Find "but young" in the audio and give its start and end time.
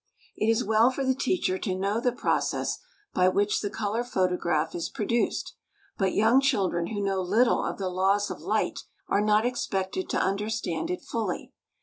5.95-6.41